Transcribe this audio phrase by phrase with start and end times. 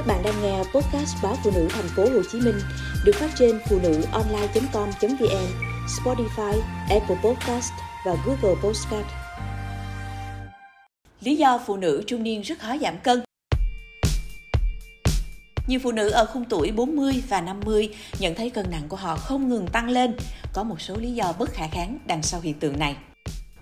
[0.00, 2.60] Các bạn đang nghe podcast báo phụ nữ thành phố Hồ Chí Minh
[3.04, 5.46] được phát trên phụ nữ online.com.vn,
[5.86, 7.72] Spotify, Apple Podcast
[8.06, 9.06] và Google Podcast.
[11.20, 13.22] Lý do phụ nữ trung niên rất khó giảm cân
[15.66, 17.88] nhiều phụ nữ ở khung tuổi 40 và 50
[18.18, 20.16] nhận thấy cân nặng của họ không ngừng tăng lên.
[20.52, 22.96] Có một số lý do bất khả kháng đằng sau hiện tượng này.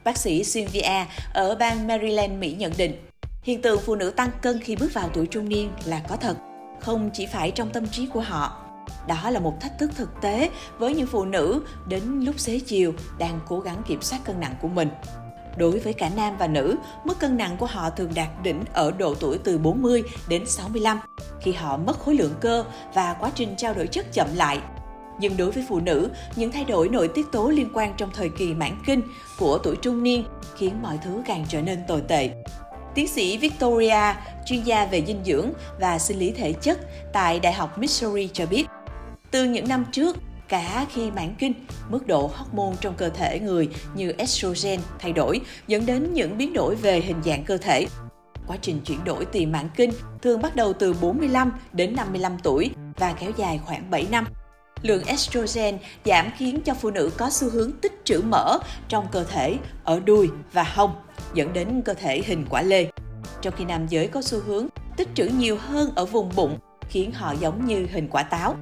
[0.05, 3.08] Bác sĩ Sylvia ở bang Maryland, Mỹ nhận định,
[3.49, 6.37] hiện tượng phụ nữ tăng cân khi bước vào tuổi trung niên là có thật,
[6.81, 8.57] không chỉ phải trong tâm trí của họ.
[9.07, 12.93] Đó là một thách thức thực tế với những phụ nữ đến lúc xế chiều
[13.19, 14.89] đang cố gắng kiểm soát cân nặng của mình.
[15.57, 18.91] Đối với cả nam và nữ, mức cân nặng của họ thường đạt đỉnh ở
[18.91, 21.01] độ tuổi từ 40 đến 65,
[21.41, 24.61] khi họ mất khối lượng cơ và quá trình trao đổi chất chậm lại.
[25.21, 28.29] Nhưng đối với phụ nữ, những thay đổi nội tiết tố liên quan trong thời
[28.29, 29.03] kỳ mãn kinh
[29.39, 30.25] của tuổi trung niên
[30.57, 32.31] khiến mọi thứ càng trở nên tồi tệ.
[32.99, 34.15] Tiến sĩ Victoria,
[34.47, 36.79] chuyên gia về dinh dưỡng và sinh lý thể chất
[37.13, 38.67] tại Đại học Missouri cho biết,
[39.31, 40.17] từ những năm trước,
[40.49, 41.53] cả khi mãn kinh,
[41.89, 46.53] mức độ hormone trong cơ thể người như estrogen thay đổi dẫn đến những biến
[46.53, 47.87] đổi về hình dạng cơ thể.
[48.47, 49.91] Quá trình chuyển đổi tiền mãn kinh
[50.23, 54.27] thường bắt đầu từ 45 đến 55 tuổi và kéo dài khoảng 7 năm.
[54.83, 59.25] Lượng estrogen giảm khiến cho phụ nữ có xu hướng tích trữ mỡ trong cơ
[59.25, 60.91] thể ở đùi và hông,
[61.35, 62.87] dẫn đến cơ thể hình quả lê.
[63.41, 66.59] Trong khi nam giới có xu hướng tích trữ nhiều hơn ở vùng bụng,
[66.89, 68.57] khiến họ giống như hình quả táo.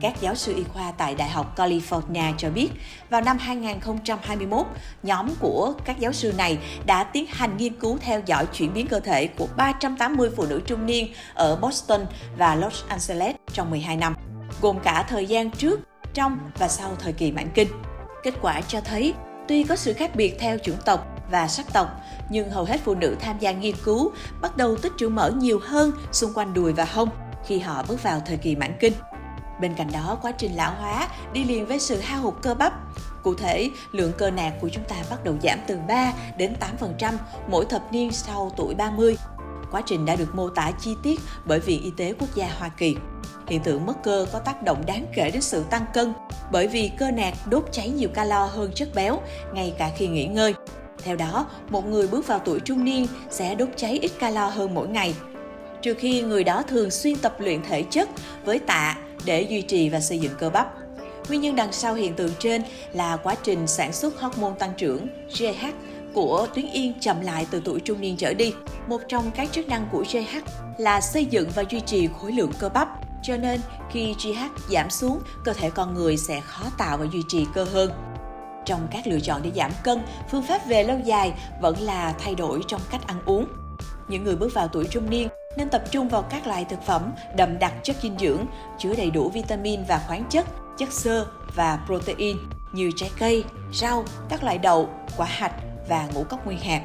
[0.00, 2.68] Các giáo sư y khoa tại Đại học California cho biết,
[3.10, 4.66] vào năm 2021,
[5.02, 8.86] nhóm của các giáo sư này đã tiến hành nghiên cứu theo dõi chuyển biến
[8.86, 12.00] cơ thể của 380 phụ nữ trung niên ở Boston
[12.38, 14.16] và Los Angeles trong 12 năm,
[14.60, 15.80] gồm cả thời gian trước,
[16.14, 17.68] trong và sau thời kỳ mãn kinh.
[18.22, 19.14] Kết quả cho thấy,
[19.48, 21.88] tuy có sự khác biệt theo chủng tộc và sắc tộc,
[22.28, 25.60] nhưng hầu hết phụ nữ tham gia nghiên cứu bắt đầu tích trữ mỡ nhiều
[25.64, 27.08] hơn xung quanh đùi và hông
[27.46, 28.92] khi họ bước vào thời kỳ mãn kinh.
[29.60, 32.72] Bên cạnh đó, quá trình lão hóa đi liền với sự hao hụt cơ bắp.
[33.22, 36.56] Cụ thể, lượng cơ nạc của chúng ta bắt đầu giảm từ 3 đến
[37.00, 37.12] 8%
[37.48, 39.16] mỗi thập niên sau tuổi 30.
[39.70, 42.68] Quá trình đã được mô tả chi tiết bởi Viện Y tế Quốc gia Hoa
[42.68, 42.96] Kỳ.
[43.48, 46.12] Hiện tượng mất cơ có tác động đáng kể đến sự tăng cân
[46.52, 49.20] bởi vì cơ nạc đốt cháy nhiều calo hơn chất béo
[49.52, 50.54] ngay cả khi nghỉ ngơi.
[51.04, 54.74] Theo đó, một người bước vào tuổi trung niên sẽ đốt cháy ít calo hơn
[54.74, 55.14] mỗi ngày,
[55.82, 58.08] trừ khi người đó thường xuyên tập luyện thể chất
[58.44, 60.74] với tạ để duy trì và xây dựng cơ bắp.
[61.28, 65.06] Nguyên nhân đằng sau hiện tượng trên là quá trình sản xuất hormone tăng trưởng
[65.38, 65.66] GH
[66.14, 68.54] của tuyến yên chậm lại từ tuổi trung niên trở đi.
[68.88, 70.36] Một trong các chức năng của GH
[70.78, 72.88] là xây dựng và duy trì khối lượng cơ bắp.
[73.22, 73.60] Cho nên,
[73.90, 77.64] khi GH giảm xuống, cơ thể con người sẽ khó tạo và duy trì cơ
[77.64, 78.13] hơn.
[78.64, 82.34] Trong các lựa chọn để giảm cân, phương pháp về lâu dài vẫn là thay
[82.34, 83.46] đổi trong cách ăn uống.
[84.08, 87.12] Những người bước vào tuổi trung niên nên tập trung vào các loại thực phẩm
[87.36, 88.46] đậm đặc chất dinh dưỡng,
[88.78, 90.46] chứa đầy đủ vitamin và khoáng chất,
[90.78, 92.36] chất xơ và protein
[92.72, 95.54] như trái cây, rau, các loại đậu, quả hạch
[95.88, 96.82] và ngũ cốc nguyên hạt.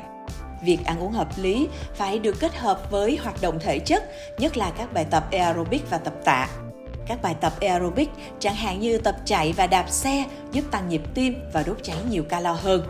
[0.63, 4.03] Việc ăn uống hợp lý phải được kết hợp với hoạt động thể chất,
[4.37, 6.47] nhất là các bài tập aerobic và tập tạ.
[7.09, 8.09] Các bài tập aerobic
[8.39, 11.97] chẳng hạn như tập chạy và đạp xe giúp tăng nhịp tim và đốt cháy
[12.09, 12.87] nhiều calo hơn.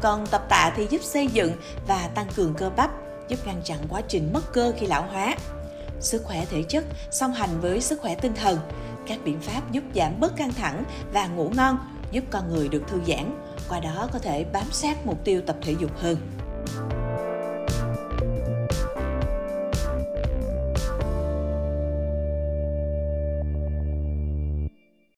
[0.00, 1.52] Còn tập tạ thì giúp xây dựng
[1.88, 2.90] và tăng cường cơ bắp,
[3.28, 5.36] giúp ngăn chặn quá trình mất cơ khi lão hóa.
[6.00, 8.58] Sức khỏe thể chất song hành với sức khỏe tinh thần,
[9.06, 11.78] các biện pháp giúp giảm bớt căng thẳng và ngủ ngon,
[12.10, 15.56] giúp con người được thư giãn, qua đó có thể bám sát mục tiêu tập
[15.62, 16.16] thể dục hơn.